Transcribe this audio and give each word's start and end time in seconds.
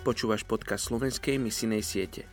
Počúvaš 0.00 0.48
podcast 0.48 0.88
slovenskej 0.88 1.36
misinej 1.36 1.84
siete. 1.84 2.24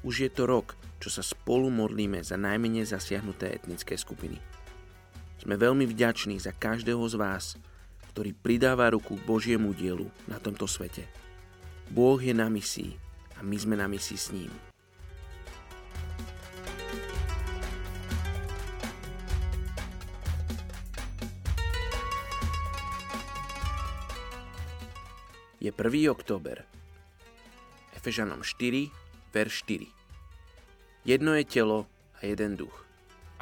Už 0.00 0.24
je 0.24 0.30
to 0.32 0.48
rok, 0.48 0.72
čo 0.96 1.12
sa 1.12 1.20
spolu 1.20 1.68
modlíme 1.68 2.24
za 2.24 2.40
najmenej 2.40 2.88
zasiahnuté 2.88 3.52
etnické 3.52 3.92
skupiny. 3.92 4.40
Sme 5.36 5.60
veľmi 5.60 5.84
vďační 5.84 6.40
za 6.40 6.56
každého 6.56 7.04
z 7.12 7.20
vás, 7.20 7.60
ktorý 8.08 8.32
pridáva 8.32 8.88
ruku 8.88 9.20
k 9.20 9.26
Božiemu 9.28 9.76
dielu 9.76 10.08
na 10.24 10.40
tomto 10.40 10.64
svete. 10.64 11.04
Boh 11.92 12.16
je 12.16 12.32
na 12.32 12.48
misii 12.48 12.96
a 13.36 13.44
my 13.44 13.56
sme 13.60 13.76
na 13.76 13.84
misii 13.84 14.16
s 14.16 14.32
ním. 14.32 14.52
Je 25.60 25.68
1. 25.68 26.08
október 26.08 26.77
Efežanom 27.98 28.46
4, 28.46 28.94
verš 29.34 29.66
4. 29.66 29.90
Jedno 31.02 31.34
je 31.34 31.42
telo 31.42 31.90
a 32.14 32.30
jeden 32.30 32.54
duch. 32.54 32.86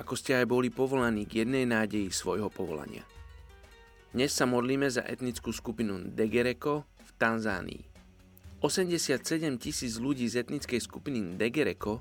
Ako 0.01 0.16
ste 0.16 0.32
aj 0.32 0.48
boli 0.48 0.73
povolaní 0.73 1.29
k 1.29 1.45
jednej 1.45 1.69
nádeji 1.69 2.09
svojho 2.09 2.48
povolania. 2.48 3.05
Dnes 4.16 4.32
sa 4.32 4.48
modlíme 4.48 4.88
za 4.88 5.05
etnickú 5.05 5.52
skupinu 5.52 6.09
Degereko 6.09 6.88
v 6.88 7.10
Tanzánii. 7.20 7.84
87 8.65 9.20
tisíc 9.60 10.01
ľudí 10.01 10.24
z 10.24 10.41
etnickej 10.41 10.80
skupiny 10.80 11.37
Degereko 11.37 12.01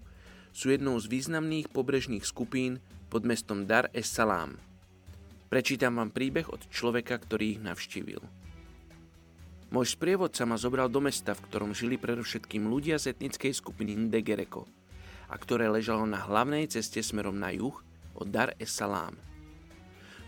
sú 0.56 0.72
jednou 0.72 0.96
z 0.96 1.12
významných 1.12 1.68
pobrežných 1.76 2.24
skupín 2.24 2.80
pod 3.12 3.28
mestom 3.28 3.68
Dar 3.68 3.92
es 3.92 4.08
Salaam. 4.08 4.56
Prečítam 5.52 6.00
vám 6.00 6.16
príbeh 6.16 6.48
od 6.48 6.64
človeka, 6.72 7.20
ktorý 7.20 7.60
ich 7.60 7.62
navštívil. 7.62 8.24
Môj 9.76 9.92
sprievodca 9.92 10.48
ma 10.48 10.56
zobral 10.56 10.88
do 10.88 11.04
mesta, 11.04 11.36
v 11.36 11.52
ktorom 11.52 11.76
žili 11.76 12.00
predovšetkým 12.00 12.64
ľudia 12.64 12.96
z 12.96 13.12
etnickej 13.12 13.52
skupiny 13.52 14.08
Ndegereko 14.08 14.64
a 15.28 15.36
ktoré 15.36 15.68
ležalo 15.68 16.08
na 16.08 16.16
hlavnej 16.16 16.72
ceste 16.72 17.04
smerom 17.04 17.36
na 17.36 17.52
juh 17.52 17.76
od 18.16 18.28
Dar 18.32 18.56
es 18.56 18.72
Salaam. 18.72 19.20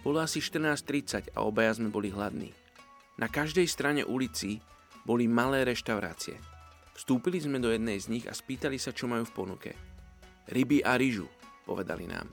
Bolo 0.04 0.20
asi 0.20 0.44
14.30 0.44 1.32
a 1.32 1.48
obaja 1.48 1.80
sme 1.80 1.88
boli 1.88 2.12
hladní. 2.12 2.52
Na 3.16 3.32
každej 3.32 3.72
strane 3.72 4.04
ulici 4.04 4.60
boli 5.08 5.32
malé 5.32 5.64
reštaurácie. 5.64 6.36
Vstúpili 7.00 7.40
sme 7.40 7.64
do 7.64 7.72
jednej 7.72 8.04
z 8.04 8.12
nich 8.12 8.26
a 8.28 8.36
spýtali 8.36 8.76
sa, 8.76 8.92
čo 8.92 9.08
majú 9.08 9.24
v 9.24 9.32
ponuke. 9.32 9.72
Ryby 10.52 10.84
a 10.84 11.00
ryžu, 11.00 11.32
povedali 11.64 12.04
nám. 12.04 12.28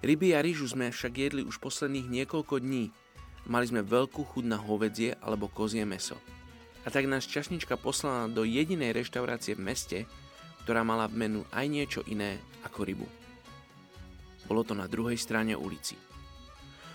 Ryby 0.00 0.32
a 0.32 0.40
ryžu 0.40 0.72
sme 0.72 0.88
však 0.88 1.20
jedli 1.20 1.44
už 1.44 1.60
posledných 1.60 2.08
niekoľko 2.08 2.64
dní 2.64 2.88
Mali 3.48 3.64
sme 3.68 3.80
veľkú 3.80 4.26
chuť 4.26 4.44
na 4.44 4.58
hovedzie 4.60 5.16
alebo 5.22 5.48
kozie 5.48 5.86
meso. 5.88 6.18
A 6.84 6.88
tak 6.88 7.04
nás 7.08 7.28
čašnička 7.28 7.76
poslala 7.76 8.28
do 8.28 8.44
jedinej 8.44 8.96
reštaurácie 8.96 9.56
v 9.56 9.64
meste, 9.64 9.98
ktorá 10.64 10.84
mala 10.84 11.08
v 11.08 11.24
menu 11.24 11.40
aj 11.52 11.66
niečo 11.68 12.00
iné 12.08 12.40
ako 12.64 12.80
rybu. 12.84 13.08
Bolo 14.48 14.64
to 14.64 14.74
na 14.74 14.90
druhej 14.90 15.16
strane 15.16 15.54
ulici. 15.54 15.94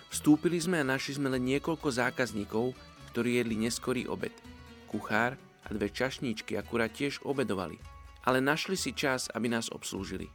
Vstúpili 0.09 0.57
sme 0.61 0.81
a 0.81 0.88
našli 0.88 1.17
sme 1.17 1.27
len 1.33 1.43
niekoľko 1.43 1.91
zákazníkov, 1.91 2.71
ktorí 3.11 3.39
jedli 3.41 3.55
neskorý 3.59 4.07
obed. 4.07 4.31
Kuchár 4.91 5.35
a 5.66 5.67
dve 5.73 5.89
čašníčky 5.89 6.55
akurát 6.55 6.93
tiež 6.93 7.25
obedovali, 7.25 7.79
ale 8.23 8.39
našli 8.39 8.77
si 8.77 8.93
čas, 8.93 9.27
aby 9.33 9.49
nás 9.49 9.71
obslúžili. 9.73 10.29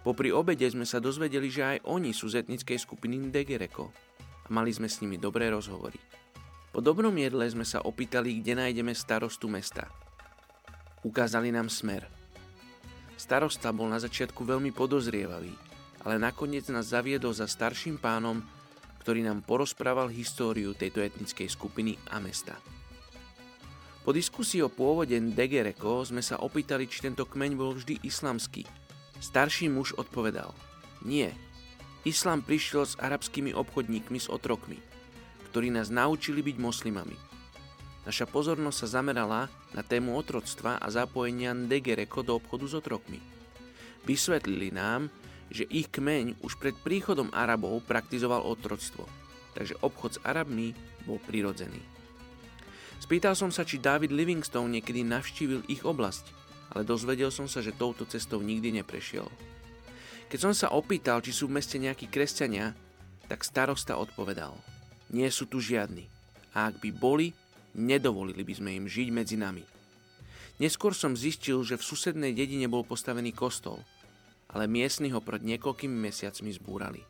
Popri 0.00 0.32
obede 0.32 0.64
sme 0.68 0.88
sa 0.88 0.96
dozvedeli, 0.96 1.52
že 1.52 1.76
aj 1.76 1.78
oni 1.84 2.16
sú 2.16 2.32
z 2.32 2.44
etnickej 2.44 2.78
skupiny 2.80 3.28
Degereko, 3.28 3.92
mali 4.50 4.74
sme 4.74 4.90
s 4.90 4.98
nimi 5.00 5.16
dobré 5.16 5.48
rozhovory. 5.48 5.96
Po 6.70 6.82
dobrom 6.82 7.14
jedle 7.18 7.46
sme 7.50 7.66
sa 7.66 7.82
opýtali, 7.82 8.42
kde 8.42 8.58
nájdeme 8.58 8.94
starostu 8.94 9.46
mesta. 9.50 9.86
Ukázali 11.06 11.54
nám 11.54 11.70
smer. 11.70 12.06
Starosta 13.14 13.70
bol 13.70 13.86
na 13.90 13.98
začiatku 14.02 14.42
veľmi 14.42 14.74
podozrievavý, 14.74 15.54
ale 16.04 16.16
nakoniec 16.18 16.66
nás 16.68 16.92
zaviedol 16.92 17.34
za 17.34 17.46
starším 17.46 17.98
pánom, 17.98 18.42
ktorý 19.00 19.24
nám 19.24 19.42
porozprával 19.42 20.12
históriu 20.12 20.76
tejto 20.76 21.00
etnickej 21.00 21.48
skupiny 21.48 21.96
a 22.12 22.20
mesta. 22.20 22.54
Po 24.00 24.16
diskusii 24.16 24.64
o 24.64 24.72
pôvode 24.72 25.12
Degereko 25.12 26.00
sme 26.04 26.24
sa 26.24 26.40
opýtali, 26.40 26.88
či 26.88 27.04
tento 27.04 27.28
kmeň 27.28 27.52
bol 27.56 27.76
vždy 27.76 28.00
islamský. 28.00 28.64
Starší 29.20 29.68
muž 29.68 29.92
odpovedal, 30.00 30.56
nie, 31.04 31.28
Islám 32.00 32.40
prišiel 32.40 32.88
s 32.88 32.96
arabskými 32.96 33.52
obchodníkmi 33.52 34.16
s 34.16 34.32
otrokmi, 34.32 34.80
ktorí 35.52 35.68
nás 35.68 35.92
naučili 35.92 36.40
byť 36.40 36.56
moslimami. 36.56 37.12
Naša 38.08 38.24
pozornosť 38.24 38.78
sa 38.80 38.88
zamerala 39.00 39.52
na 39.76 39.84
tému 39.84 40.16
otroctva 40.16 40.80
a 40.80 40.88
zapojenia 40.88 41.52
Ndegereko 41.52 42.24
do 42.24 42.40
obchodu 42.40 42.64
s 42.64 42.74
otrokmi. 42.80 43.20
Vysvetlili 44.08 44.72
nám, 44.72 45.12
že 45.52 45.68
ich 45.68 45.92
kmeň 45.92 46.40
už 46.40 46.56
pred 46.56 46.72
príchodom 46.72 47.28
Arabov 47.36 47.84
praktizoval 47.84 48.48
otroctvo, 48.48 49.04
takže 49.52 49.76
obchod 49.84 50.16
s 50.16 50.22
Arabmi 50.24 50.72
bol 51.04 51.20
prirodzený. 51.20 51.84
Spýtal 52.96 53.36
som 53.36 53.52
sa, 53.52 53.60
či 53.68 53.76
David 53.76 54.08
Livingstone 54.08 54.72
niekedy 54.72 55.04
navštívil 55.04 55.68
ich 55.68 55.84
oblasť, 55.84 56.32
ale 56.72 56.88
dozvedel 56.88 57.28
som 57.28 57.44
sa, 57.44 57.60
že 57.60 57.76
touto 57.76 58.08
cestou 58.08 58.40
nikdy 58.40 58.80
neprešiel. 58.80 59.28
Keď 60.30 60.38
som 60.38 60.54
sa 60.54 60.70
opýtal, 60.70 61.18
či 61.18 61.34
sú 61.34 61.50
v 61.50 61.58
meste 61.58 61.74
nejakí 61.74 62.06
kresťania, 62.06 62.70
tak 63.26 63.42
starosta 63.42 63.98
odpovedal. 63.98 64.54
Nie 65.10 65.26
sú 65.26 65.50
tu 65.50 65.58
žiadni. 65.58 66.06
A 66.54 66.70
ak 66.70 66.78
by 66.78 66.94
boli, 66.94 67.34
nedovolili 67.74 68.46
by 68.46 68.54
sme 68.54 68.70
im 68.78 68.86
žiť 68.86 69.10
medzi 69.10 69.34
nami. 69.34 69.66
Neskôr 70.62 70.94
som 70.94 71.18
zistil, 71.18 71.58
že 71.66 71.74
v 71.74 71.82
susednej 71.82 72.30
dedine 72.30 72.70
bol 72.70 72.86
postavený 72.86 73.34
kostol, 73.34 73.82
ale 74.46 74.70
miestni 74.70 75.10
ho 75.10 75.18
pred 75.18 75.42
niekoľkými 75.42 75.98
mesiacmi 75.98 76.54
zbúrali. 76.54 77.02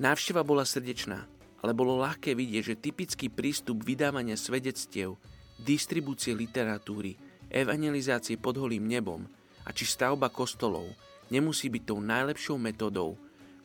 Návšteva 0.00 0.40
bola 0.40 0.64
srdečná, 0.64 1.28
ale 1.60 1.76
bolo 1.76 2.00
ľahké 2.00 2.32
vidieť, 2.32 2.72
že 2.72 2.80
typický 2.80 3.28
prístup 3.28 3.84
vydávania 3.84 4.40
svedectiev, 4.40 5.20
distribúcie 5.60 6.32
literatúry, 6.32 7.20
evangelizácie 7.52 8.40
pod 8.40 8.56
holým 8.56 8.88
nebom 8.88 9.28
a 9.68 9.76
či 9.76 9.84
stavba 9.84 10.32
kostolov– 10.32 10.88
nemusí 11.30 11.70
byť 11.70 11.82
tou 11.86 11.98
najlepšou 12.02 12.58
metodou, 12.58 13.16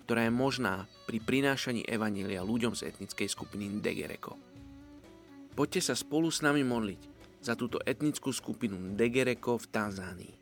ktorá 0.06 0.30
je 0.30 0.34
možná 0.34 0.86
pri 1.10 1.18
prinášaní 1.18 1.82
evanília 1.90 2.46
ľuďom 2.46 2.78
z 2.78 2.94
etnickej 2.94 3.26
skupiny 3.26 3.82
Degereko. 3.82 4.38
Poďte 5.58 5.92
sa 5.92 5.96
spolu 5.98 6.30
s 6.30 6.46
nami 6.46 6.62
modliť 6.62 7.02
za 7.42 7.58
túto 7.58 7.82
etnickú 7.82 8.30
skupinu 8.30 8.94
Degereko 8.94 9.58
v 9.58 9.66
Tanzánii. 9.70 10.34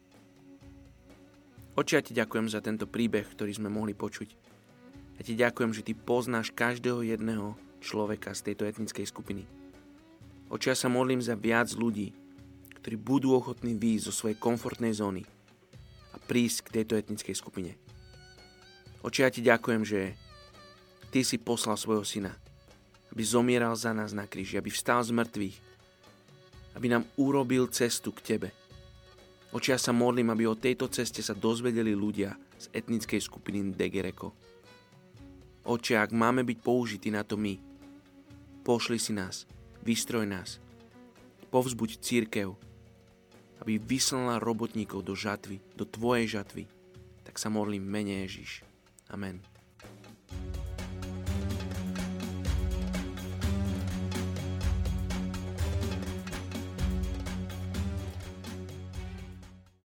Oči, 1.73 1.97
ja 1.97 2.01
ti 2.05 2.13
ďakujem 2.13 2.47
za 2.51 2.61
tento 2.61 2.85
príbeh, 2.85 3.25
ktorý 3.25 3.51
sme 3.55 3.71
mohli 3.71 3.97
počuť. 3.97 4.29
Ja 5.17 5.21
ti 5.25 5.33
ďakujem, 5.33 5.71
že 5.73 5.81
ty 5.81 5.97
poznáš 5.97 6.53
každého 6.53 7.01
jedného 7.01 7.57
človeka 7.81 8.35
z 8.37 8.51
tejto 8.51 8.69
etnickej 8.69 9.09
skupiny. 9.09 9.43
Oči, 10.53 10.69
ja 10.69 10.77
sa 10.77 10.91
modlím 10.91 11.23
za 11.23 11.33
viac 11.33 11.71
ľudí, 11.73 12.13
ktorí 12.77 12.99
budú 12.99 13.33
ochotní 13.33 13.73
výjsť 13.73 14.05
zo 14.05 14.13
svojej 14.13 14.37
komfortnej 14.37 14.93
zóny 14.93 15.23
a 16.13 16.17
prísť 16.21 16.69
k 16.69 16.73
tejto 16.81 16.93
etnickej 16.95 17.35
skupine. 17.35 17.73
Oči, 19.03 19.25
ja 19.25 19.29
ti 19.33 19.43
ďakujem, 19.43 19.83
že 19.83 20.15
ty 21.11 21.25
si 21.25 21.41
poslal 21.41 21.75
svojho 21.75 22.07
syna, 22.07 22.31
aby 23.11 23.21
zomieral 23.25 23.75
za 23.75 23.91
nás 23.91 24.15
na 24.15 24.29
kríži, 24.29 24.55
aby 24.55 24.71
vstal 24.71 25.03
z 25.03 25.11
mŕtvych, 25.11 25.57
aby 26.79 26.87
nám 26.87 27.03
urobil 27.19 27.67
cestu 27.69 28.15
k 28.15 28.23
tebe. 28.23 28.49
Oči, 29.53 29.75
ja 29.75 29.77
sa 29.77 29.93
modlím, 29.93 30.33
aby 30.33 30.49
o 30.49 30.57
tejto 30.57 30.89
ceste 30.89 31.21
sa 31.21 31.37
dozvedeli 31.37 31.93
ľudia 31.93 32.33
z 32.57 32.65
etnickej 32.73 33.21
skupiny 33.21 33.75
Degereko. 33.75 34.33
Oče, 35.63 35.95
ak 35.95 36.11
máme 36.11 36.41
byť 36.41 36.57
použití 36.59 37.13
na 37.13 37.21
to 37.21 37.37
my, 37.37 37.55
pošli 38.65 38.97
si 38.97 39.13
nás, 39.13 39.45
vystroj 39.85 40.25
nás, 40.25 40.57
povzbuď 41.53 42.01
církev, 42.01 42.57
aby 43.63 43.79
vyslala 43.79 44.43
robotníkov 44.43 45.07
do 45.07 45.15
žatvy, 45.15 45.63
do 45.79 45.87
tvojej 45.87 46.35
žatvy, 46.35 46.67
tak 47.23 47.39
sa 47.39 47.47
modlím 47.47 47.87
mene 47.87 48.27
Ježiš. 48.27 48.67
Amen. 49.07 49.39